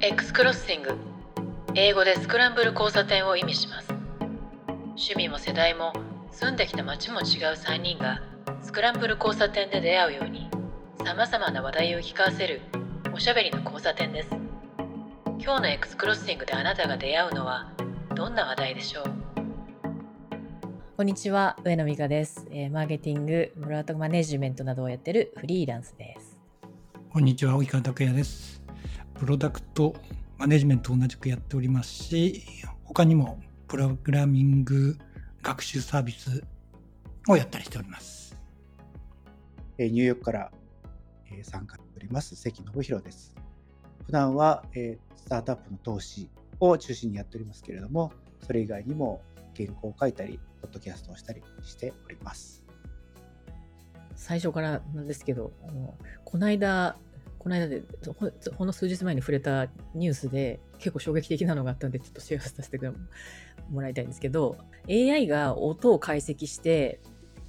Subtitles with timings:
[0.00, 0.96] X クロッシング
[1.74, 3.88] 英語でスクランブル交差点を意味します。
[4.90, 5.92] 趣味も世代も
[6.30, 7.24] 住んできた街も違う
[7.56, 8.22] 3人が
[8.62, 10.48] スクランブル交差点で出会うように
[11.04, 12.60] さまざまな話題を聞かせる
[13.12, 14.28] おしゃべりの交差点です。
[15.40, 17.72] 今日の X クロッシングであなたが出会うのは
[18.14, 19.04] どんな話題でしょう？
[20.96, 26.38] こんにちは上野美香です、えー、マーケティングプロダクトマネジメントなどをやってるフリーランスです。
[27.10, 28.62] こんにちは及川拓也です
[29.18, 29.96] プロダクト
[30.38, 32.44] マネジメントを同じくやっておりますし、
[32.84, 34.96] 他にもプログラミング
[35.42, 36.44] 学習サービス
[37.28, 38.36] をやったりしております。
[39.76, 40.52] ニューヨークから
[41.42, 43.34] 参加しております関信弘です。
[44.06, 44.62] 普段は
[45.16, 46.30] スタートアップの投資
[46.60, 48.12] を中心にやっておりますけれども、
[48.46, 49.20] それ以外にも
[49.56, 52.64] 原稿を書いたり、ポッドキャストをしたりしております。
[54.14, 55.52] 最初からなんですけど、
[56.24, 56.96] この間、
[57.48, 57.82] この間で
[58.58, 62.78] ほんの数日前に触れたニュースで結構衝撃的なのがあったんでちょっとシェアさせて
[63.70, 67.00] もらいたいんですけど AI が音を解析して、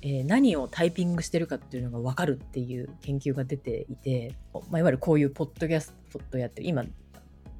[0.01, 5.93] えー、何をタイピングしてるかっていうのが分かるっていう研究が出ていて、まあ、いわゆるこういうポッドキャス
[6.31, 6.83] トやってる今、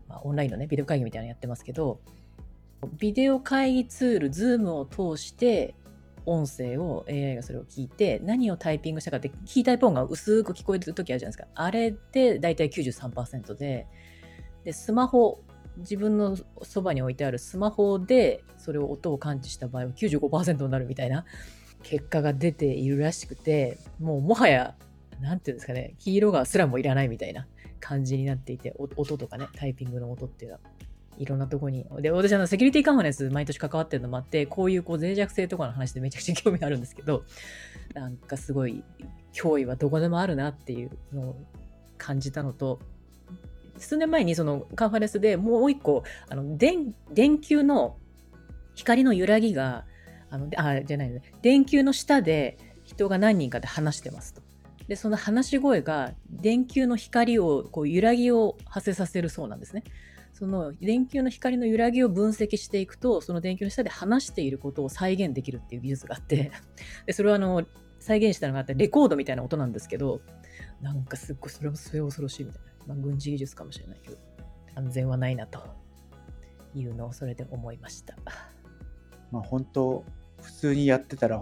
[0.08, 2.00] まあ、オンラインのねビデオ会議みたいなのやってますけど
[3.00, 5.75] ビデオ会議ツール Zoom を通して
[6.30, 11.47] 音声を AI がそれを聞いて何をタイピングしたかってキータイプ音が薄く聞こえてる時あるじゃないですか。
[11.55, 13.88] あれで大体93%で
[14.63, 15.41] でスマホ
[15.77, 21.25] 自分のそばに置いてあるスマホでそれを音を感知した場合は95%になるみたいな
[21.83, 24.75] 結果が出ているらしくてもうもはや
[25.22, 27.47] 何て言うんですかね黄色がすらもいらないみたいな
[27.80, 30.61] 感じになっていて音とかねタイピングの音っていうのは。
[31.20, 31.86] いろんなとこに。
[32.00, 37.23] で、私、あの、セキュリティカンファレンス毎年関わってるのもあって、こういうこう脆弱性とかの話でめちゃくちゃ興味あるんですけど、
[37.94, 38.84] なんかすごい、
[39.34, 41.36] 脅威はどこでもあるなっていうのを
[41.97, 42.80] 感じたのと、
[43.78, 47.97] 数年前にそのカンファレンスでもう一個、あの、電、電球の
[48.75, 49.86] 光の揺らぎが、
[50.30, 54.41] あの、あ、じゃないね、電球の下で人が何人かで話してますと。
[54.88, 59.84] で、その話し声が電球の光を、こう揺らぎを発生させるそうなんですね。
[60.39, 66.51] その電球の光の揺らぎを分析していくとその電球の下で話していることを再現できるっていう技術があって
[67.05, 67.66] でそれはあの
[68.00, 70.22] 再現したのがあってレコードみたいな音なんですけど
[70.81, 74.17] なんかすっごいそれも末恐ろしいみたいな、まあ、軍事技術かもしれないけど
[74.75, 75.89] 安全はないなと。
[76.75, 78.16] いうのをそれで思いました。
[79.31, 80.03] まあ本当
[80.41, 81.39] 普通にやってたら、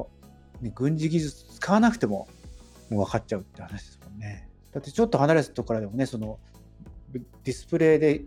[0.62, 2.28] ね、軍事技術使わなくても
[2.90, 4.50] もう分かっちゃうって話ですもんね。
[4.72, 6.40] だってちょっと離れたところからでもねその
[7.12, 8.26] ディスプレイで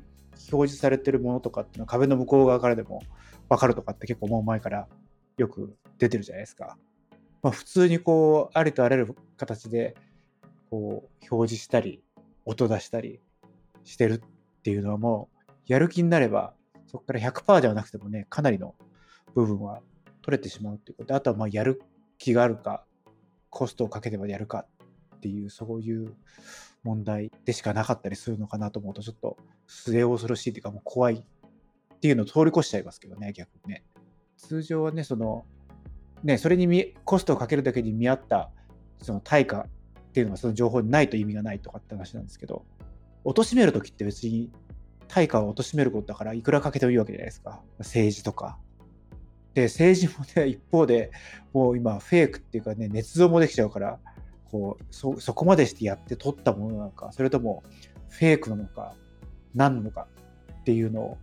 [0.53, 3.03] 表示されてるものとかっていうのは壁の向こう側からでも
[3.49, 4.89] 分かるとかって結構もう前から
[5.37, 6.77] よく出てるじゃないですか。
[7.43, 9.97] まあ、普通にこうありとあらゆる形で
[10.71, 12.03] こう表示したり
[12.45, 13.21] 音出したり
[13.85, 16.55] してるっていうのはもうやる気になれば
[16.87, 18.75] そこから100%ではなくてもねかなりの
[19.35, 19.81] 部分は
[20.23, 21.83] 取れてしまうっていうことであとはまあやる
[22.19, 22.85] 気があるか
[23.49, 24.67] コストをかけてまでやるか
[25.17, 26.15] っていうそういう
[26.83, 29.37] 問題でしかなかったりするのかなと思うと、ちょっと
[29.67, 33.85] 末恐ろしいというか、もう怖いっていうのを通り越しちゃいますけどね、逆にね。
[34.37, 35.45] 通常はね、その、
[36.23, 38.51] ね、それにコストをかけるだけに見合った
[39.03, 42.65] その対価っていうのがその情報にないと意味がないとかって話なんですけど、
[43.25, 44.51] 貶めるときって別に
[45.09, 47.63] 対価を貶めることだからいくらかけてもいいわけじゃないですか。
[47.79, 48.59] 政治とか。
[49.55, 51.11] で、政治もね、一方で
[51.53, 53.99] もう今フェイクっていうかね、捏造もできちゃうから、
[54.51, 57.63] こうそこまでしてやって撮ったものなのかそれとも
[58.09, 58.95] フェイクなのか
[59.55, 60.09] 何なのか
[60.61, 61.19] っていうのを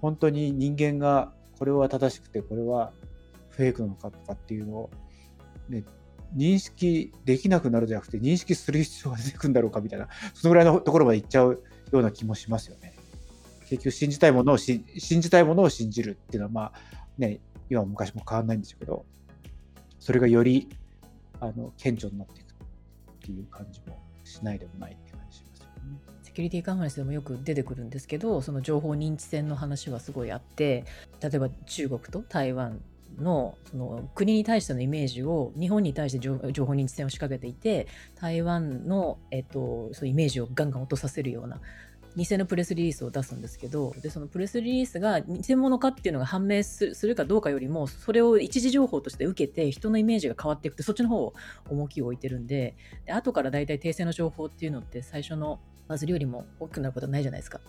[0.00, 2.92] 本当に人間がこれは正しくてこれは
[3.50, 4.90] フェイクなのかとかっていうのを、
[5.68, 5.84] ね、
[6.36, 11.62] 認識できなくなるじゃなくて認識する必要が出てくるんだろうかみたいなそのぐらいのところまでいっちゃう
[11.92, 12.94] ような気もしますよね。
[13.68, 16.72] 結局信じたいものを信じたいものを信じるっていうのはまあ
[17.16, 17.40] ね
[17.70, 19.06] 今も昔も変わらないんですけど
[19.98, 20.68] それがより
[21.40, 22.51] あの顕著になっていく
[23.22, 25.98] っていう感じもしないでもないって感じしますよね。
[26.22, 30.84] セキュリティカンファレンスでもよく出てくるんですけどその情報認知戦の話はすごいあって
[31.20, 32.80] 例えば中国と台湾
[33.18, 41.60] のその国に対してのイメージを日本に対して情報認知戦を仕掛けていて台湾の、えっと、そういうイメージをガンガン落とさせるような
[42.16, 51.34] 偽のプレスリリースを出すんですけどでそのプレスリリースが偽物かっていうのが判明するかどうかよりもそれを一時情報として受けて人のイメージが変わっていくってそっちの方を
[51.70, 52.76] 重きを置いてるんで
[53.06, 57.60] で後から大体訂正の情報っていうのって最初のバズりよりも大きくなることはないじゃないですか。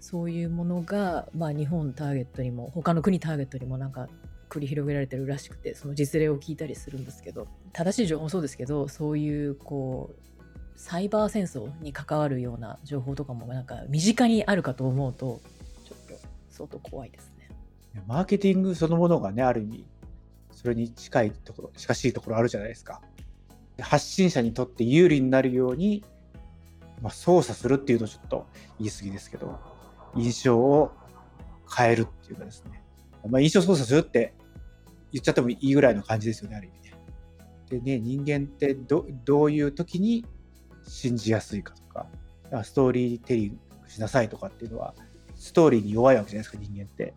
[0.00, 4.08] そういうものが、まあ、日本ターゲットにも他の国ターゲットにもなんか
[4.48, 10.35] 繰り広げられてるらしくてその実例を聞いたりするんですけど正しい情報もそうですけどそういうこう
[10.76, 15.40] サイバー戦争に関わるような情報とかもなんか身近にあるかと思うと
[15.84, 17.50] ちょっと相当怖いですね。
[18.06, 19.86] マーケティングそのものがね、ある意味、
[20.52, 23.00] それに近いところ、近しいところあるじゃないですか。
[23.80, 26.04] 発信者にとって有利になるように、
[27.02, 28.46] まあ、操作するっていうとちょっと
[28.78, 29.58] 言い過ぎですけど、
[30.14, 30.92] 印象を
[31.74, 32.82] 変えるっていうかですね。
[33.28, 34.34] まあ、印象操作するって
[35.12, 36.96] 言っちゃってもいいぐらいの感じですよね、ある意味ね。
[37.68, 40.24] でね、人間ってどどういう時に
[40.86, 42.06] 信じやすいかとか、
[42.64, 44.94] ストーリーテリングしなさいとかっていうのは、
[45.34, 47.14] ストーリーに弱いわけじゃないですか、人間って。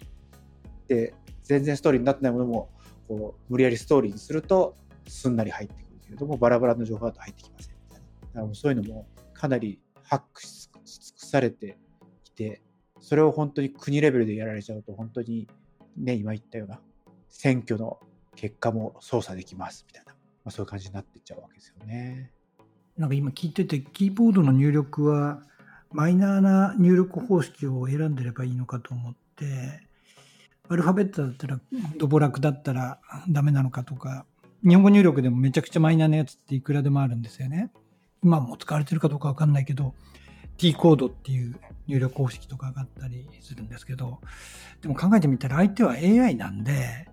[0.87, 1.13] で、
[1.43, 2.69] 全然ストーリーになってないものも、
[3.07, 4.75] こう、無理やりストーリーにすると、
[5.07, 8.07] すんなり入ってくるけれども、バラバラの情報だと入ってきませんみたいな。
[8.33, 11.77] だからそういうのもかなりハックし尽くされて
[12.23, 12.61] きて、
[12.99, 15.47] それを本当に国レベルでやられちゃうと、本当に
[15.97, 16.79] ね、今言ったような
[17.29, 17.99] 選挙の
[18.35, 22.31] 結果も操作できますみたいな、まあ、そういう感じになっていっちゃうわけですよね。
[22.99, 25.41] なんか今聞いてて、キーボードの入力は
[25.91, 29.79] マイナーな入力方式を選んでればいいのかと思って、
[30.67, 31.61] アルファベットだったら、
[31.97, 32.99] ドボラクだったら
[33.29, 34.25] ダメなのかとか、
[34.67, 37.71] 日本語入力でもめちゃくちゃマイナーなやつっていくらでもあるんですよね。
[38.21, 39.95] 今も使われてるかどうかわかんないけど、
[40.57, 41.55] T コードっていう
[41.87, 44.19] 入力方式とかがあったりするんですけど、
[44.81, 47.07] でも考えてみたら相手は AI なんで、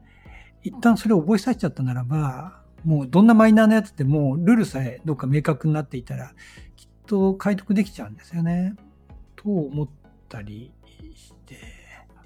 [0.65, 6.33] 一旦それを覚えさせちゃったならば、もうどんなマイナーなやつでもルールさえどっか明確になっていたら、
[6.77, 8.77] きっと解読できちゃうんですよね。
[9.35, 9.89] と思っ
[10.29, 10.71] たり
[11.17, 11.59] して、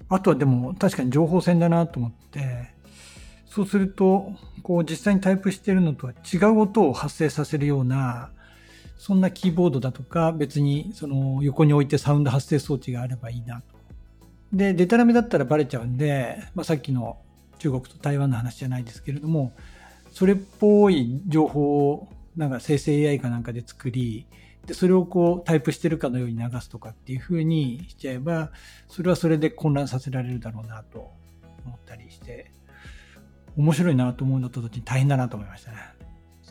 [0.07, 2.75] あとはでも確かに情報戦だなと思って、
[3.47, 8.29] そうすると、こう実際にタイプしてるのとは違う音を発生させるような、
[8.97, 13.75] そんなキーボードだとか、別にその横に置いてサウンド発生装置があればいいなと。
[14.53, 17.17] で、デタラメだったらバレちゃうんで、まあ、さっきの
[17.57, 19.53] 中国と台湾の話じゃないですけれども、
[20.11, 24.27] それっぽい情報をなんか生成 AI かなんかで作り、
[24.65, 28.51] で、それをこうタイプしてるかのように流すとかっていう風にしちゃえば、
[28.87, 31.11] それはそれで混乱させられるだろうなと
[31.65, 32.51] 思ったりして、
[33.57, 35.77] 面白いなと思うのと同時に大変だなと思いましたね。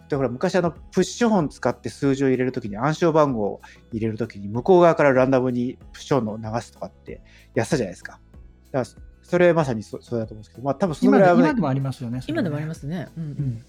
[0.08, 3.60] だから昔あのプッシュホン使って数字を入れるときに暗証番号を
[3.92, 7.22] 入れるときに向こう側からランダムにプッシュホンを流すとかって
[7.54, 8.18] やったじゃないですか。
[8.72, 12.18] だからそれまさにそそれだと思うんですけど、まあ多分そのぐらい今でもありますよね。
[12.18, 13.08] ね今でもありますね。
[13.16, 13.64] うん、うん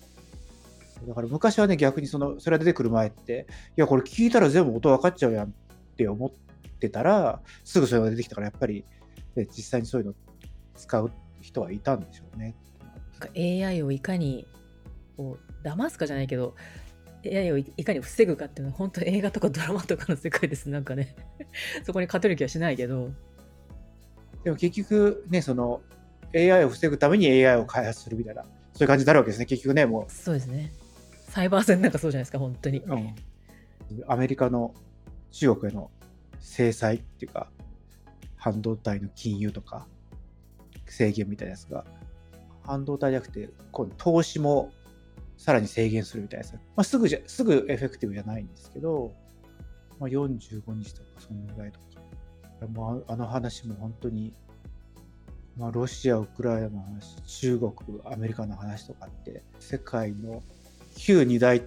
[1.07, 5.51] だから昔はね、逆にその、それが出てくる前って、いや、これ聞いたら全部音分かっちゃうやんっ
[5.97, 6.31] て思っ
[6.79, 8.85] てたら、すぐそれが出てきたから、やっぱり、
[9.35, 10.13] ね、実際にそういうの
[10.75, 11.11] 使う
[11.41, 12.55] 人はいたんでしょうね。
[13.35, 14.45] AI をいかに
[15.17, 16.55] こう騙すかじゃないけど
[17.25, 21.15] AI をいかに防ぐかっていうのは本当映画とかドラマとかの世界ですなんかね
[21.85, 23.11] そこに勝てる気はしないけど
[24.43, 25.81] でも結局ねその
[26.33, 28.47] AI を防ぐために AI を開発するみたいなそ
[28.79, 30.71] ういう感じになるわけですね結局ねもうそうですね
[31.29, 33.15] サイバー戦なんかそうじゃないですか本当に、うん、
[34.07, 34.73] アメリカの
[35.31, 35.91] 中国への
[36.39, 37.49] 制裁っていうか
[38.35, 39.87] 半導体の金融とか
[40.87, 41.85] 制限みたいなやつが
[42.63, 44.71] 半導体じゃなくて、今度投資も
[45.37, 46.53] さらに制限するみたいなやつ。
[46.53, 49.13] まあ、すぐじゃ、すぐエフェクティブじゃないんですけど、
[49.99, 51.85] まあ、45日とかそのぐらいとか。
[52.67, 54.33] もうあの話も本当に、
[55.57, 57.73] まあ、ロシア、ウクライナの話、中国、
[58.05, 60.41] アメリカの話とかって、世界の
[60.95, 61.63] 旧二大、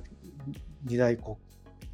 [0.85, 1.37] 二大国、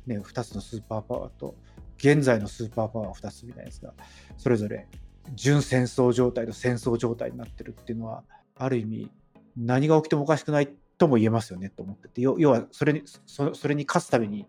[0.07, 1.55] ね、二つのスーパーパワーと、
[1.99, 3.93] 現在のスーパーパワー2つみたいなやつが、
[4.37, 4.87] それぞれ
[5.35, 8.25] 準戦争状態と戦争状態になってるっていうのは、
[8.57, 9.11] ある意味、
[9.57, 14.47] 何が起きてもおかしくないとも言えますよねと思ってて、要はそれにそれに勝つために、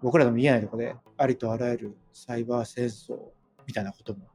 [0.00, 3.18] 僕らの見えないところで、ありとあらゆるサイバー戦争
[3.66, 4.26] みたいなことも、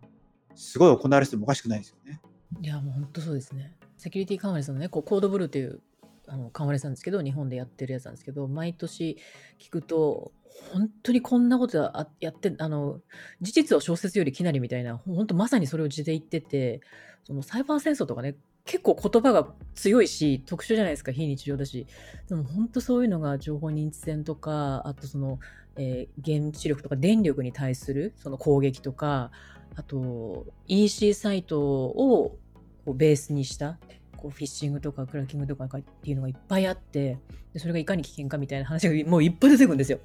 [0.55, 2.22] すごい行われてもおかしくないですよね。
[2.62, 3.75] いや、もう本当そうですね。
[3.98, 5.81] セキュリティカンファレンスのね、こうコードブルーっていう
[6.27, 9.17] あのカンファレンスなんですけど、日本でやってるやつなんですけど、毎年
[9.60, 10.31] 聞くと、
[10.72, 11.77] 本当にこんなこと
[12.19, 13.00] やって、あの、
[13.41, 16.81] 事実を小説よりきなりみたいな、本当まさにそれを字で言ってて、
[17.24, 21.88] そのサイバー戦争とかね、結構言葉が強いし、特殊じゃないですか、非日常だし。
[22.27, 25.39] でも本当そういうのが情報認知戦とか、あとその、
[25.77, 29.31] えー、原子力とか電力に対するその攻撃とか、
[29.75, 32.38] あと EC サイトを
[32.86, 33.77] こうベースにした
[34.15, 37.19] こうフィッシングとかクラッキングとかっていうのがいっぱいあって
[37.53, 40.00] でそれがいかに危険かみたいな話がもういっぱい出てくるんですよ。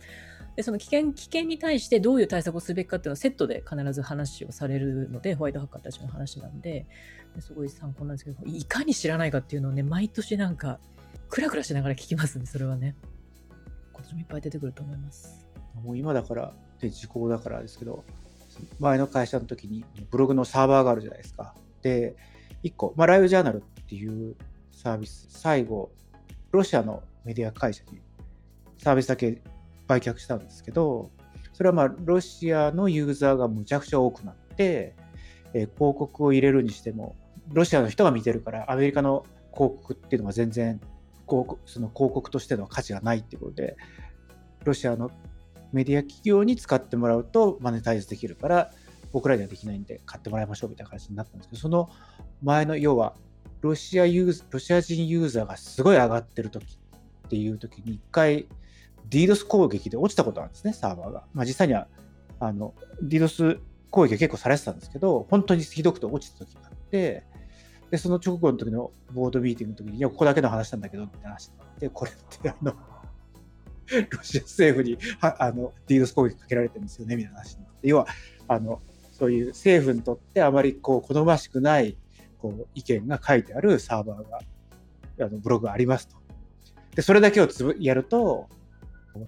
[0.56, 6.86] で、その危険、危険に対してどういう対策をすべきかっていうのはセットで必ず話をされるので、ホワイトハッカーたちの話なんで、
[7.38, 10.78] すごい参考なんですけど、いかに知らないかっていうのをね、毎年なんか、
[11.30, 12.94] クラクラしながら聞きますんね、それはね。
[13.94, 15.51] 今年もいっぱい出てくると思います。
[15.82, 18.04] もう今だから、で時効だからですけど、
[18.78, 21.54] 前の会社の時にブログのサーバーがあるじゃないですか。
[21.82, 22.16] で、
[22.62, 24.36] 1個、まあ、ライブジャーナルっていう
[24.72, 25.90] サービス、最後、
[26.50, 28.00] ロシアのメディア会社に
[28.78, 29.42] サービスだけ
[29.86, 31.10] 売却したんですけど、
[31.52, 34.94] それはまあロシアのユーザーがむちゃくちゃ多くなって、
[35.54, 37.14] えー広告を入れるにしても、
[37.52, 39.24] ロシアの人が見てるから、アメリカの
[39.54, 40.80] 広告っていうのが全然
[41.28, 43.76] 広告その広告としての価値がないってことで、
[44.64, 45.10] ロシアの
[45.72, 48.70] メディア企業に使ってもらうとマネタイズできるから、
[49.12, 51.90] 僕らにはできないんで買ってもらいましょうみたいな感じになったんですけど、その
[52.42, 53.14] 前の要は
[53.60, 56.78] ロシアユーロシア人ユーザーがすごい上がってる時
[57.26, 58.46] っていう時に一回
[59.08, 61.24] DDoS 攻撃で落ちたことあるんですね、サーバーが。
[61.34, 61.88] まあ、実際には
[62.40, 62.74] あの
[63.04, 63.60] DDoS
[63.90, 67.24] 攻撃が結構されてたんですけど、本当にひどくて落ちた時があって、
[67.90, 72.72] で、その直後の時のボードミーティングの時に、いや、ここだけの話なんだけどって話になって、これってあの、
[74.10, 77.88] ロシア政府にはあの DDoS 攻撃かけられてるんですよね、みたいな話になって。
[77.88, 78.06] 要は、
[78.48, 78.80] あの、
[79.12, 81.96] そういう政府にとってあまりこう好ましくない
[82.38, 84.40] こう意見が書いてあるサーバーが、
[85.20, 86.16] あのブログがありますと。
[86.94, 88.48] で、それだけをつぶやると、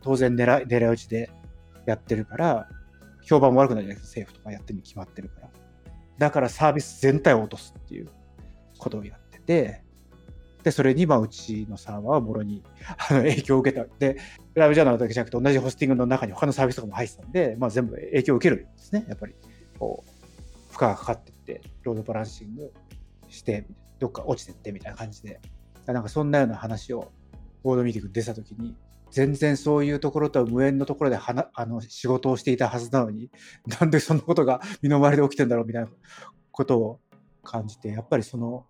[0.02, 1.30] 当然狙い狙い撃ちで
[1.86, 2.68] やってるから、
[3.22, 5.50] 評判も悪くなるじゃないですか、政府とかやってるに決まってるから。
[6.18, 8.08] だからサービス全体を落とすっていう
[8.78, 9.84] ことをやってて、
[10.64, 12.64] で、それに、まあ、うちのサーバーはもろに
[13.10, 13.86] あの 影響を受けた。
[13.98, 14.16] で、
[14.54, 19.04] ラブジャーナルだけじゃなくて、同じホスティングの中に他のサービスとかも入ってたんで、まあ、全部影響を受けるんですね。
[19.06, 19.34] やっぱり、
[19.78, 22.72] こう、負荷がかかってって、ロードバランシング
[23.28, 23.66] して、
[23.98, 25.38] どっか落ちてってみたいな感じで、
[25.86, 27.12] なんかそんなような話を
[27.62, 28.74] ボードミーティングに出たときに、
[29.10, 33.30] 全然そういうところとは無縁のところではなあの仕事をしていたはずなのに、
[33.78, 35.88] なんでそんなことが身の回りで起きてんだろうみたいな
[36.50, 37.00] ことを
[37.44, 38.66] 感じて、やっぱりその、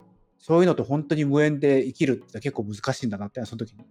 [0.47, 3.87] そういうのと本当に無縁で生きるって結構難しいんだなって、その時に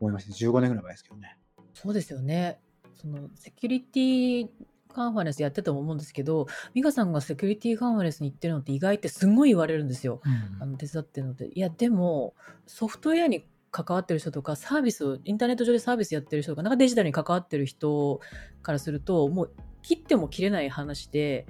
[0.00, 0.32] 思いました。
[0.34, 1.38] 15年ぐらい前ですけどね。
[1.74, 2.58] そうですよね。
[2.92, 4.48] そのセキュリティ
[4.92, 10.20] カンファレンスやってても思うんですけど、美香さんがセキュリティカンファレンスに行ってるのって意外ってすんごい言われるんですよ。
[10.58, 11.46] あの手伝ってるので。
[11.52, 12.34] いや、でも、
[12.66, 18.20] ソフトウェアに関わってる人とか、サービスを、インターネット上でサービスやってる人とか、なんかデジタルに関わってる人
[18.64, 21.46] からすると、もう切っても切れない話で、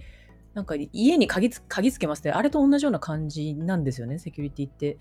[0.55, 4.99] なんか家に鍵つ鍵つけますって、あれと同じような感じなんですよね、セキュリティって。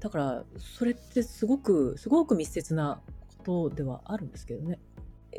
[0.00, 3.00] だから、それってすごく、すごく密接な
[3.44, 4.78] ことではあるんですけどね。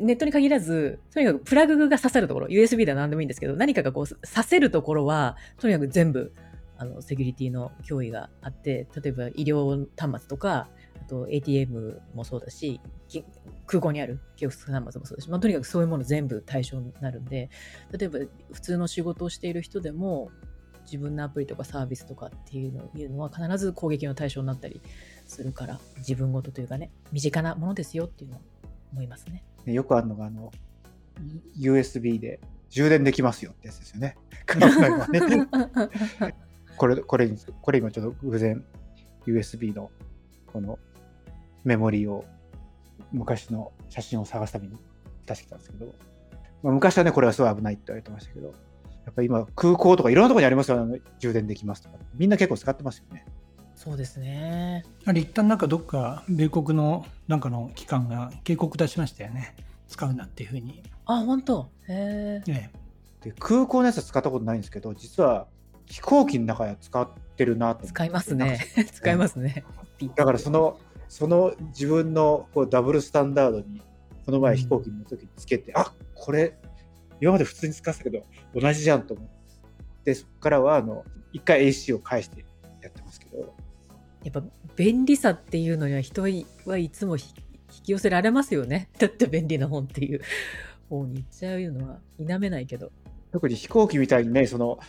[0.02, 6.34] ネットに限らず、とにかくプラグが刺さるところ、USB では何でもいいんですけど、何かがこう刺せるところは、とにかく全部、
[6.78, 10.70] あの、セキュリティの脅威があって、例えば医療端末とか、
[11.10, 13.26] と ATM もそうだし、き
[13.66, 17.50] 空港にある記憶端末もそうだし、まあ、とにかくそういうもの全部対象になるんで、
[17.92, 18.20] 例えば
[18.54, 20.32] 普通の仕事をしている人でも、
[20.86, 24.82] 自分のアプリとかサービスとかっていうのいうのは必ず攻撃の対象になったり
[25.26, 28.42] するから、自分ごとというかね、身近なものですよっていうのは
[28.94, 29.44] 思いますね。
[29.66, 30.52] ねよくあるのが、あの、
[31.60, 32.40] USB で
[32.70, 34.16] 充電できますよってやつですよね
[36.78, 37.30] これ、これ、
[37.62, 38.64] これ今ちょっと偶然
[39.28, 39.92] USB の
[40.48, 40.80] この
[41.64, 42.26] メモリーを
[43.12, 44.78] 昔の写真を探すために
[45.26, 45.86] 出してきたんですけど、
[46.64, 51.96] まあ、昔はね、これはすごい危ないって言われてましたけど、やっぱり今空港とかいろんなところにありますよ、あの充電できますとか。
[52.16, 53.26] みんな結構使ってますよね。
[53.76, 54.84] そうですね。
[55.06, 59.56] あれ一旦なんかどっか米国のなんかの機関が警告出しましたよね
[59.88, 61.70] 使うなっていうふうに、あ、本当？
[61.88, 62.52] へえ。
[62.52, 62.70] え
[63.22, 65.48] で空港のやつは使ったことないんですけど、実は
[65.86, 68.60] 飛行機の中では使ってるなって使いますね。
[68.94, 69.64] 使いますね。
[70.16, 70.78] だからその、
[71.10, 73.82] その自分のこうダブルスタンダードに、
[74.26, 76.58] この前飛行機に乗るときにつけて、あこれ、
[77.20, 78.26] 今まで普通に使ってたけど、
[78.56, 82.46] 同じじゃんと思って、そこからは、あの、一回 AC を返して
[82.82, 83.54] やってますけど、
[84.24, 84.44] やっぱ
[84.76, 87.34] 便利さっていうのには人はいつもひ
[87.76, 88.90] 引き寄せられますよね。
[89.00, 90.22] だって便利な本っていう
[90.90, 92.92] 方に行っちゃうのは否めないけど。
[93.32, 94.80] 特に飛行機みたいにね、その、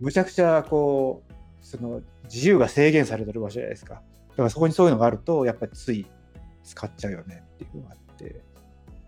[0.00, 4.02] むちゃくちゃこう、その自由が制限されてる場所じゃないですか。
[4.34, 6.06] だからそこにそういうのがあると、やっぱりつい
[6.64, 8.42] 使っちゃうよねっていうのがあって。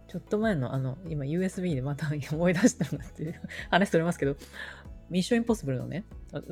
[0.09, 3.35] ちょっと前のあの、今 USB でまた思い出したなっていう
[3.71, 4.37] 話それますけど、
[5.11, 6.05] ミッションインポッシブルのね、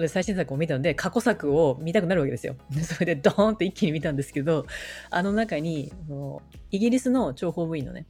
[0.08, 2.56] 最新作を見たので、過去作を見たくなるわけですよ。
[2.82, 4.66] それでドーンって一気に見たんですけど、
[5.10, 5.92] あの中に、
[6.70, 8.06] イギリスの諜報部員のね、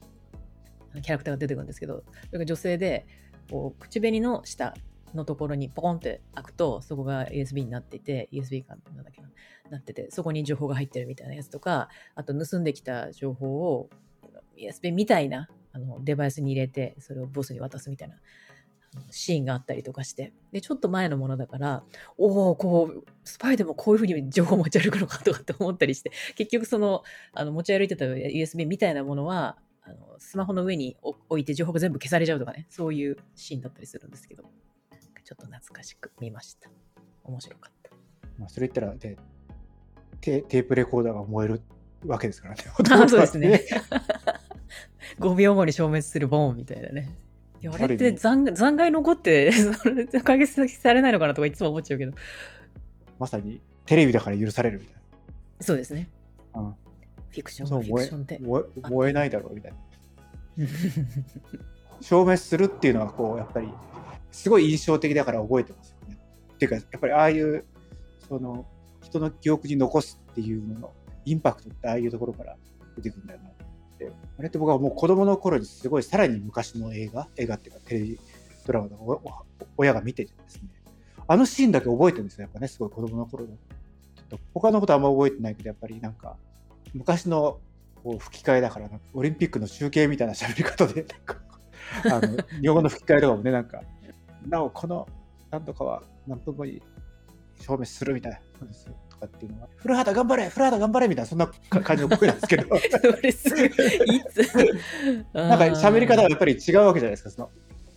[1.03, 3.07] キャラクターが出てくるんですけど、それが女性で、
[3.51, 4.75] こう口紅の下
[5.15, 9.29] のところにポコンって開くと、そこが USB になってて、USB かなんだっけな、
[9.71, 13.91] なってて、そこに情報が入ってるみたいなやつとか、あと盗んできた情報を
[14.57, 18.17] USB みたいなあのデバイスに入れて、それをボスに渡すみたいな
[19.11, 21.83] シーンがあったりとかして、で、ちょっと前のものだから、
[22.17, 27.03] おお、こう、スパイでもこういうふうに情報持ち歩くのかとかって思ったりして、結局その、
[27.33, 34.45] あの持ち歩いてた USB みたいなものは、あのスマホの上に置いて情報が全部消されちゃうとかね、そういうシーンだったりするんですけど、
[35.25, 36.71] ちょっと懐かしく見ました。
[37.25, 37.91] 面白かった。
[38.39, 39.17] まあ、それ言ったらで
[40.21, 41.63] テ、テープレコーダーが燃える
[42.07, 42.63] わけですからね。
[42.91, 43.63] あそうですね。
[45.19, 47.09] 5秒後に消滅するボーンみたいなね。
[47.63, 52.13] いやあれって残残骸残って、 それで解決されないのかなとかいつも思っちゃうけど。
[53.19, 54.95] まさにテレビだから許されるみたい
[55.61, 56.11] そうですね。
[56.55, 56.61] な。
[56.61, 56.75] うん
[57.31, 58.39] フィクション、フィクションって。
[58.39, 60.67] 燃え燃えないだろうみたいな。
[62.01, 63.69] 消滅するっていうのはこうやっぱり
[64.31, 66.19] すごい印象的だから覚えてますよね。
[66.55, 67.65] っていうかやっぱりああいう
[68.29, 68.67] その
[69.03, 70.93] 人の記憶に残すっていうのの
[71.25, 72.57] インパクトってああいうところから
[72.97, 73.53] 出てくるんだよなっ
[73.99, 74.11] て。
[74.39, 78.19] あれって僕はもう子供の頃にすごいさらに昔の映画映画っていうかテレビ
[78.67, 79.23] ドラマとかおお
[79.77, 80.69] 親が見ててですね
[81.27, 83.51] あのシーンだけ覚えてるんですよやっぱねすごい子供の頃の。
[83.51, 86.37] ちょっと他のことあんま覚えてないけどやっぱりなんか
[86.93, 87.61] 昔の
[88.03, 91.37] こう吹き替えだからかオリンピックの中継みたいな喋り方でなんか
[92.05, 92.29] あの
[92.61, 93.83] 日本語の吹き替えとかもねなんか
[94.49, 95.07] なおこの
[95.51, 96.83] なんとかは何分後に
[97.59, 103.67] 消滅するみたいな感じでするとかっていうのは古畑頑張れ古畑頑張れみたいなそんなか感じの声なんですけど それすごい。
[103.67, 103.71] い
[104.33, 104.55] つ？
[105.33, 107.51] なんか喋り方がやっぱり違うわけじゃないですかその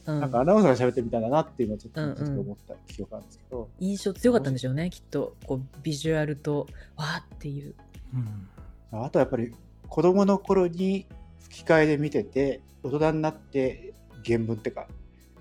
[0.08, 5.36] うんなんかアナウンサーが喋ってるみたいだなっていうのはちょっと思った記憶なんですけど、印象強かったんでしょうね、きっと。
[5.46, 6.66] こうビジュアルと、
[6.96, 7.76] わーっていう。
[8.14, 8.48] うん
[8.90, 9.54] あとはやっぱり
[9.90, 11.06] 子供の頃に
[11.40, 13.94] 吹き替えで見てて大人になって
[14.26, 14.88] 原文ってか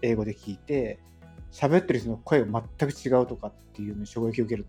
[0.02, 0.98] 英語で聞いて
[1.52, 4.66] 喋ってる人の声が全く違うとかっていうのに衝撃を受ける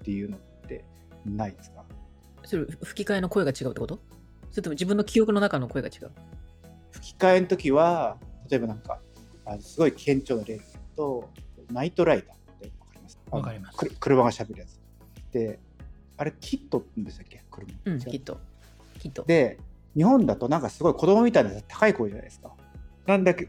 [0.00, 0.84] っていうのって
[1.24, 1.84] ないですか？
[2.44, 4.00] それ吹き替えの声が違うってこと？
[4.50, 6.10] それとも自分の記憶の中の声が違う？
[6.90, 8.16] 吹き替えの時は
[8.48, 8.98] 例えばなんか
[9.44, 11.28] あのすごい顕著な例で言うと
[11.70, 13.18] ナイトライダーってわかります？
[13.26, 13.78] あのわかります。
[14.00, 14.80] 車が喋るやつ。
[15.32, 15.58] で
[16.16, 17.42] あれキットって言うんでしたっけ？
[17.50, 18.00] 車、うん、違う。
[18.00, 18.40] きっと。
[18.98, 19.24] きっと。
[19.24, 19.58] で
[19.96, 22.52] 日本だとなんかすごい子供みたいな高い声じゃないですか。
[23.06, 23.48] なんだけ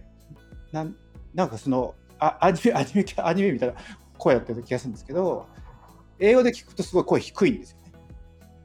[0.71, 0.95] なん
[1.33, 3.75] なんかそのあアニメ アニメアニメみたいな
[4.17, 5.47] 声だったような気がするんですけど
[6.19, 7.91] 英語で聞くとすごい声低いんですよね。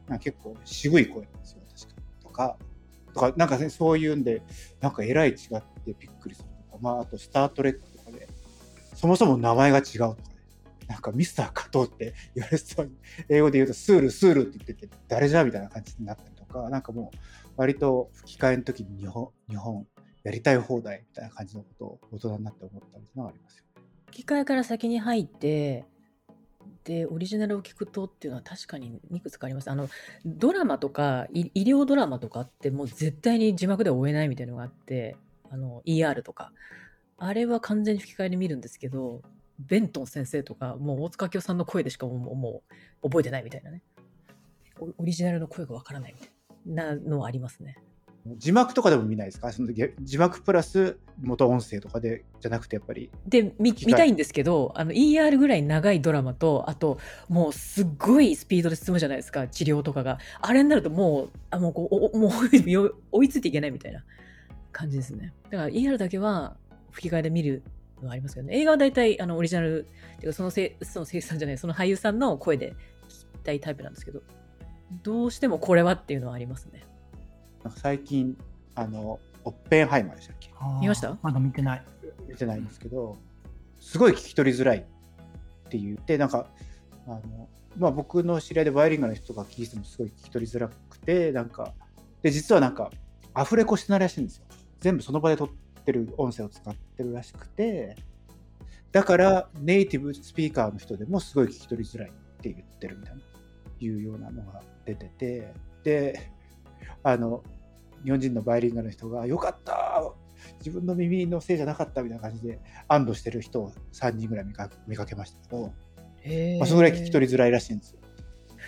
[0.09, 2.57] なんか結構渋い声なんですよ確かとか
[3.13, 4.43] とかなんか、ね、そういうんで
[4.81, 5.53] なんかえらい違って
[5.87, 8.29] びっくりするとかまああと「スター・トレック」とかで
[8.95, 10.37] そもそも名前が違うとかね
[10.87, 12.93] なんかミスター加藤って言われそうに
[13.29, 19.87] 英語で言うとスールスールって言ってて誰じゃみたいな感じになったりとかなんかもう割と吹き替えの時に日本日本
[20.23, 23.65] やりたい放題みたいな感じのことを大人になって思ったのがありますよ。
[24.07, 25.85] 吹き替えから先に入って、
[26.85, 29.71] で、オリジナルを聞くとっていうのは確かにいくつかあります。
[29.71, 29.89] あの、
[30.25, 35.17] ドラマとか、医療ドラマとかってもう絶対に字幕では追えないみたいなのがあって、
[35.51, 36.53] あの、ER とか。
[37.19, 39.23] あれは完全に吹き替えで見るんですけど、
[39.59, 42.63] ベントン先生とか、もう大塚明夫さんの声でしかもうも
[43.03, 43.83] う覚えてないみたいなね。
[44.79, 46.36] オオリジナルの声がわからないみたいな
[46.67, 47.77] のはありますね。
[48.39, 49.53] 字幕とかでも見ないですか？
[49.53, 53.09] そのげ字幕プラス元音声とかでじゃなくてやっぱり。
[53.27, 56.99] で見見たいんですけどあの ER ぐらい長いドラマとあと
[57.29, 60.19] もうすっごいスピードで進むじゃないですか治療とかが。
[60.41, 62.31] あれになるともうあもうこうもう
[63.13, 64.05] 追いついていけないみたいな
[64.73, 65.33] 感じですね。
[65.51, 66.57] だから ER だけは
[66.91, 67.63] 吹き替えで見る
[68.03, 68.59] のはありますけどね。
[68.59, 72.73] 映画は大体あのオリジナルっていうかそのせその声優さんじゃないその俳優さんの声で
[73.09, 74.21] 聞きたいタイプなんですけど
[74.91, 76.85] どうしてもこれはっていうのはありますね。
[77.65, 78.37] なんか最近
[78.75, 80.51] あのオッペンハイマーでしたっけ？
[80.81, 81.17] 見ました？
[81.23, 81.85] まだ見てない。
[82.29, 83.17] 見てないんですけど
[83.81, 84.83] すごい聞き取りづらいっ
[85.69, 86.47] て言ってなんか
[87.07, 91.73] あの、まあ、僕の知り合いでバイリンガルの人が聞いてもすごい聞き取りづらくてなんか
[92.23, 92.91] で実はなんか
[93.35, 94.45] アフレコしてないらしいんですよ。
[94.81, 95.49] 全部その場で撮っ
[95.85, 97.97] てる音声を使ってるらしくて
[98.93, 103.23] だからネイティブスピーカーの人でもすごい聞き取りづらいって言ってるみたいな
[103.81, 105.53] いうようなのが出てて
[105.85, 106.31] で
[107.03, 107.43] あの
[108.05, 110.03] 日本人のバイリンガルの人が「よかった
[110.59, 115.73] 自分の耳のせいじゃなかった」みたいな感じで安堵してる人を3人ぐらい見か見かけましたけど、
[116.23, 118.01] へまあ、そのぐらい聞き取りづらいらしいんですよ。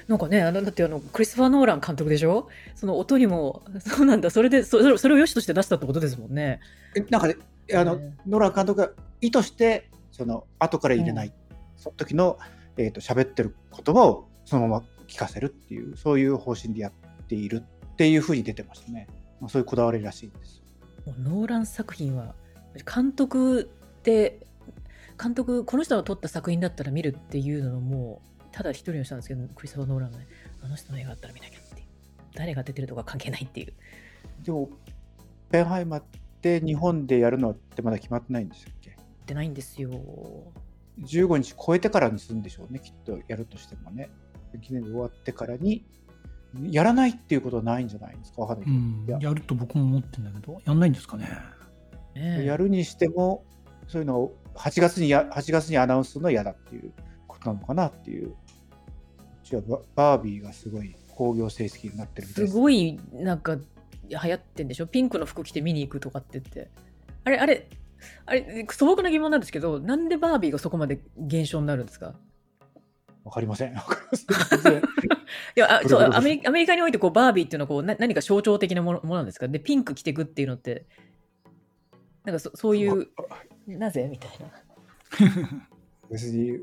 [0.07, 2.49] なんかね、あのだってあのクリストファー・ノーラン監督でしょ？
[2.75, 6.61] その音にも、そ うなんだ、それでそそれそれを良しとして出したってことですもんね。
[6.97, 7.37] えなんかね
[7.75, 8.91] あの、ねノラ監督が
[9.21, 11.33] 意図してその後から入れない、
[11.77, 12.39] その時の、
[12.77, 16.93] えー、と喋ってる言葉をそのまま聞かせるっていうそういう方針でやっ
[17.27, 19.09] ているっていうふうに出てましたね、
[19.41, 20.63] まあ、そういうこだわりらしいんです
[21.09, 22.35] もうノーラン作品は、
[22.95, 24.47] 監督って、
[25.21, 28.21] 監督、この人が撮った作品だったら見るっていうのも、
[28.53, 30.27] ただ一人の人なんですけど、クリストファー・ノーランがね、
[30.63, 31.87] あの人の映画だったら見なきゃっていう。
[32.35, 33.73] 誰が出てるとか関係ないっていう。
[34.45, 34.69] でも
[35.51, 36.05] ペンハイマーっ
[36.43, 38.97] て日本でやるのってまだ決まってないんでしたっけ？
[39.27, 39.91] 出ないんですよ。
[41.01, 44.11] 15日超えてからにするんでしょうねきっとやるとしてもね
[44.57, 45.85] 記念日終わってからに
[46.63, 48.41] やらないっていうことはないんじゃないですか？
[48.41, 49.05] わかんないけど、うん。
[49.07, 51.29] いや、やると僕も思ってんだけど、やんないんですかね？
[52.15, 52.45] ねえ。
[52.47, 53.45] やるにしても
[53.87, 56.93] そういうのを8月にや8月にアナウンスするのは嫌だっていう
[57.27, 58.31] ことなのかなっていう。
[58.31, 58.35] う
[59.45, 62.53] ちはババービーがすごい興行成績になってるみたいです。
[62.55, 63.63] すごい、なんか、流
[64.11, 64.87] 行ってんでしょ？
[64.87, 66.71] ピンクの服着て見に行くとかって言って。
[67.25, 67.67] あれ、あれ、
[68.27, 72.15] あれ、素朴な疑問なんですけど、なんでバービーがそこまで減少になるんですか？
[73.29, 73.75] わかりません。
[73.75, 74.19] わかり
[74.51, 74.81] ませんい
[75.57, 79.47] や、あそうアメリアメリカにおいてこうバービーっていうのはこうな何か象徴的なものものなんですか？
[79.49, 80.87] で、ピンク着てくっていうのって、
[82.25, 83.09] なんかそそういう、
[83.67, 84.09] なぜ？
[84.11, 85.29] みたいな。
[86.11, 86.59] 別に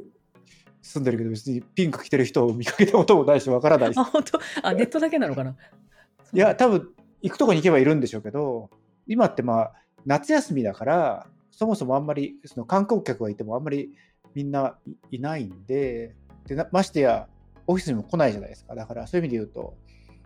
[0.81, 4.39] 住んでるけど別にピンク着てる人を見かけたこともないしわからないしあ、本当？
[4.63, 5.55] あ、ネットだけなのかな？
[6.33, 6.89] いや多分
[7.21, 8.69] 行くとこに行けばいるんでしょうけど
[9.07, 9.73] 今ってまあ
[10.05, 13.91] 夏休みだからそもそもあんまりその観光客がいてもあんまり
[14.33, 14.77] みんな
[15.11, 16.15] いいないんで
[16.47, 17.27] でましてや
[17.67, 19.75] オフィスにも来ないじゃないですかだからそういう意味で言うと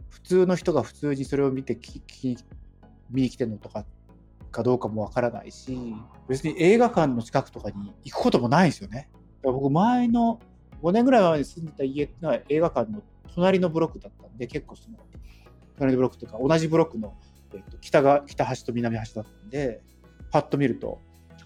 [0.09, 2.37] 普通の人が普通にそれを見て聞きき
[3.09, 3.85] 見に来てるのとか
[4.51, 5.77] かどうかもわからないし
[6.27, 9.09] 別に映画館の近くとかに行くこともないですよね。
[9.43, 10.39] 僕前の
[10.81, 13.01] 5年ぐらい前に住んでた家ってのは映画館の
[13.33, 14.97] 隣のブロックだったんで結構その
[15.77, 17.15] 隣のブロックというか同じブロックの、
[17.53, 19.81] えっと北が北端と南端だったんで
[20.31, 20.99] パッと見ると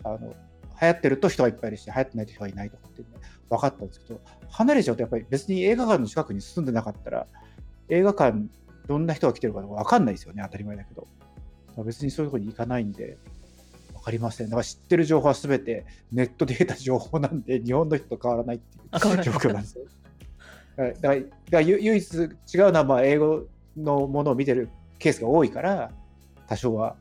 [0.03, 0.33] あの
[0.81, 7.27] 流行ってると人がいっぱいいるし流行ってないと人がいないとかっていうの分かったんですけど離れちゃうとやっぱり別に映画館の近くに住んでなかったら
[7.89, 8.37] 映画館
[8.87, 11.07] どんな人が来てるかとか分かんないですよね当たり前だけど。
[11.83, 13.17] 別にそういうところに行かないんで
[13.95, 14.47] 分かりません。
[14.47, 19.85] だから知ってる情報は全てネットで得た情報なんで日本の人と変わらないっていう状況なんですよ。
[20.77, 20.93] はい。
[20.93, 22.29] だからだからゆ唯一違う
[22.71, 25.91] のはまあ英語のものを見てるケースが多いから
[26.47, 26.95] 多少は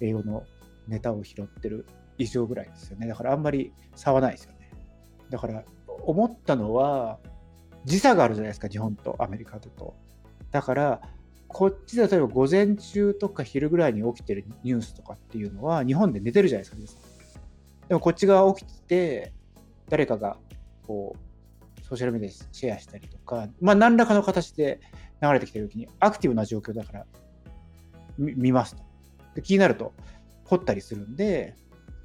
[0.00, 0.44] 英語の
[0.88, 1.84] ネタを拾ってる
[2.16, 3.08] 以上ぐらいですよね。
[3.08, 4.70] だからあんまり差はないですよね。
[5.28, 5.62] だから
[6.02, 7.18] 思ったのは
[7.84, 9.94] 時差があるじゃないですか日本とアメリカだと。
[10.50, 11.00] だから
[11.48, 17.04] こっちで例えば午前中とか昼ぐらいに起きてるニュースとかっていうのは日本で寝てるじゃないですか
[17.88, 19.32] でもこっち側起きて
[19.88, 20.36] 誰かが
[20.86, 24.80] こうソーシャルメディアでシェアしたりとか、まあ、何らかの形で
[25.22, 27.06] 流れてきてる時にアクティブな状況だから
[28.18, 28.82] 見見ますと。
[29.34, 29.92] で気になると
[30.44, 31.56] 掘ったりするんで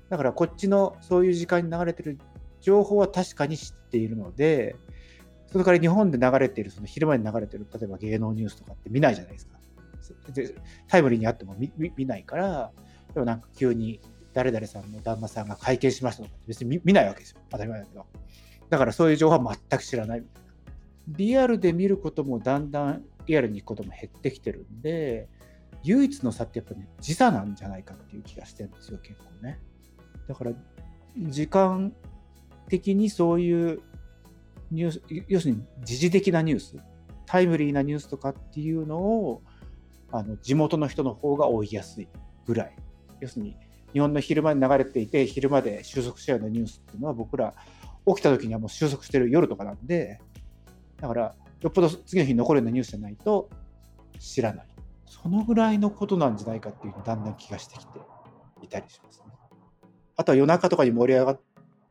[0.10, 2.20] だからこっちのそういう時間に流れてる
[2.62, 4.76] 情報は確かに知っているので
[5.52, 9.60] それから日本で流れているその昼間に流れている例えば芸能ニュースとかって見ないじゃないですか。
[10.88, 12.72] タイムリーにあっても見ないから
[13.14, 14.00] でもなんか急に
[14.34, 17.42] 誰々さんの旦那さんが会見しましたとかって別に見見ないわけですよ。
[17.50, 18.06] 当たり前だけど。
[18.70, 20.50] だからそういう情報は全く知らないみたいな。
[21.08, 25.28] リアルで見ることもだんだんリアルに行くことも減ってきてるんで
[25.84, 29.60] 唯一の差ってやっぱね時差なんじゃないかっていう気がしてるんですよ結構ね。
[30.28, 30.52] だから
[31.18, 31.94] 時間
[32.70, 33.82] 的にそういう
[34.72, 36.78] ニュース要するに時事的なニュース
[37.26, 39.42] タイムリーなニュースとかっていうのを
[40.12, 42.08] あの地元の人の方が追いやすい
[42.46, 42.76] ぐらい。
[43.20, 43.58] 要するに
[43.94, 47.54] 日本の昼間に流れていて昼間で収束したようなニュースっていうのは僕ら
[48.08, 50.20] 起きた時にはもう収束してる夜とかなんで
[51.02, 53.50] だからよっぽど次の日に残るようなニュースじゃないと
[54.20, 54.68] 知らない。
[55.06, 58.00] そのぐらいのことなんじゃないかっていうのだんだん気がしてきて
[58.62, 59.26] いたりしますね。
[60.16, 61.42] あとは夜中とかに盛り上がっ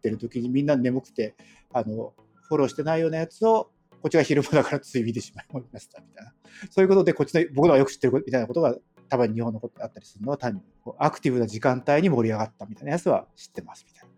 [0.01, 1.35] てる時にみんな眠くて
[1.73, 2.15] あの
[2.49, 6.33] フォローしてないようなやつをこっちが昼間だからつい見てしまいましたみたいな。
[6.71, 8.77] そういうことでこっちの僕のがよく知ってるみたいなことが
[9.09, 10.61] 多分日本のことあったりするのは単に
[10.99, 14.09] アクティブな時間帯に盛り上がったみたいなやつは知ってますみたいな。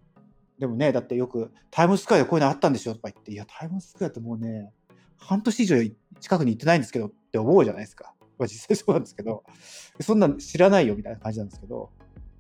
[0.59, 4.73] でもねだってよくタイムスクエアでこういうのあったんでしょとか言っていやタイムスクエアってもうね
[5.17, 5.77] 半年以上
[6.21, 8.15] 近くに行ってないんですけどって思うじゃないですか。
[8.39, 9.45] まあ、実際そうなんですけど、
[10.01, 11.91] そんなん知らないよみたいな感じなんですけど、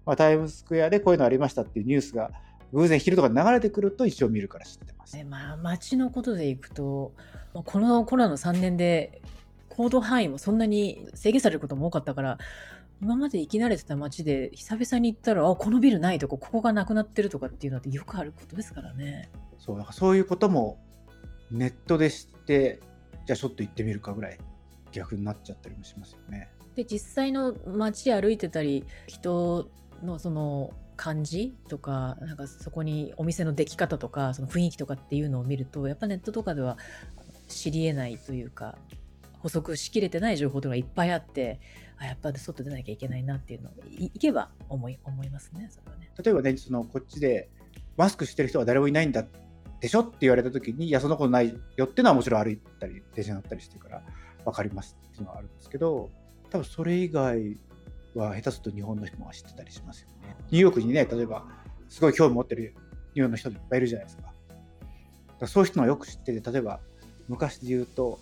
[0.06, 2.30] まあ、タイムスクエアでこういうのありましたっていうニュースが
[2.72, 5.16] 偶然昼とかに流れてくると一応見るから知ってます。
[5.16, 7.12] ねまあ、街のことでいくと、
[7.54, 9.20] まあこのコロナの3年で
[9.68, 12.38] 行動範囲もそんなに制限されることも多かったから、
[13.02, 19.30] 今まで生き慣れてた街で久々に行ったら、あ、このビルないとか、ここがなくなってるとかっていうのってよくあることですからね。
[19.58, 20.78] そうだからそういうことも
[21.50, 22.80] ネットで知って、
[23.26, 24.38] じゃあちょっと行ってみるかぐらい
[24.92, 26.50] 逆になっちゃったりもしますよね。
[26.74, 29.70] で、実際の街歩いてたり、人
[30.02, 36.76] のその感じとか、なんかそこにお店の出来方とか、その雰囲気とかっていうのを見ると、やっぱネットとかでは
[37.48, 38.76] 知り得ないというか、
[39.38, 41.58] 補足しきれてない情報とかいっぱいあって、
[41.96, 46.12] あやっぱ外出なきゃいけないなっていうのをいいけば思い思いますね、それはね。
[46.22, 47.48] 例えばね、そのこっちで
[47.96, 49.24] マスクしてる人は誰もいないんだ
[49.80, 54.02] でしょって言われた時に、いや、そんなことないよっていうのはもちろん歩いたり、電車に乗ったりしてるから
[54.44, 56.10] 分かりますっていうのはあるんですけど、
[56.50, 57.56] 多分それ以外
[58.18, 60.36] は下手すると日本の人も知ってたりしますよね。
[60.50, 61.46] ニューヨークにね、例えば
[61.88, 62.74] すごい興味持ってる
[63.14, 64.32] 日本の人いっぱいいるじゃないですか。
[65.38, 66.80] だそういう人はよく知ってて、例えば
[67.28, 68.18] 昔で言うと、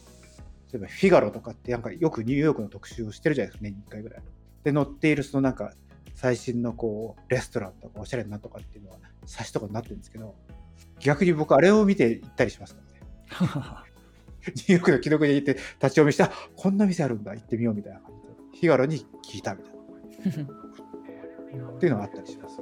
[0.72, 4.22] 例えばフィガロとかってなんかよくニューヨークの特集をしてるじゃないですか、年に1回ぐらい。
[4.64, 5.72] で、載っているそのなんか
[6.14, 10.34] 最新のこうレストランとかおしゃれなとかっていうのは冊子とかになってるんですけど、
[11.00, 12.80] 逆に僕あれを見て行ったりしますか
[13.40, 13.84] らね。
[14.48, 19.77] ニューヨークの既読に行って立ち読みして、あこんな店あるんだ、行ってみようみたいな感じで日頃に聞いたみたいな
[20.18, 22.60] っていうのがあったりします。